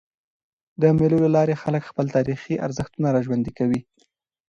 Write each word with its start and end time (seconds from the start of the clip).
د 0.81 0.83
مېلو 0.97 1.17
له 1.25 1.29
لاري 1.35 1.55
خلک 1.63 1.83
خپل 1.89 2.05
تاریخي 2.15 2.53
ارزښتونه 2.65 3.07
راژوندي 3.15 3.51
کوي. 3.57 3.79